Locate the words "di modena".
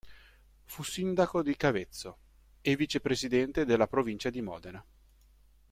4.31-4.83